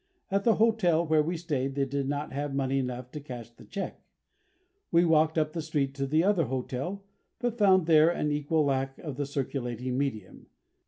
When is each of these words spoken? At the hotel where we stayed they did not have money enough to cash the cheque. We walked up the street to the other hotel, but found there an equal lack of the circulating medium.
At 0.31 0.45
the 0.45 0.55
hotel 0.55 1.05
where 1.05 1.21
we 1.21 1.37
stayed 1.37 1.75
they 1.75 1.85
did 1.85 2.09
not 2.09 2.33
have 2.33 2.55
money 2.55 2.79
enough 2.79 3.11
to 3.11 3.19
cash 3.19 3.51
the 3.51 3.65
cheque. 3.65 4.01
We 4.91 5.05
walked 5.05 5.37
up 5.37 5.53
the 5.53 5.61
street 5.61 5.93
to 5.93 6.07
the 6.07 6.23
other 6.23 6.45
hotel, 6.45 7.03
but 7.37 7.59
found 7.59 7.85
there 7.85 8.09
an 8.09 8.31
equal 8.31 8.65
lack 8.65 8.97
of 8.97 9.15
the 9.15 9.27
circulating 9.27 9.95
medium. 9.99 10.47